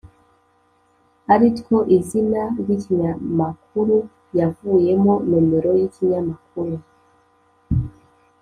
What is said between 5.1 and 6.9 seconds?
nomero y’ikinyamakuru,